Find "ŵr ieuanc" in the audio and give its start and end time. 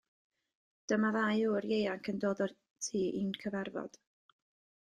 1.57-2.09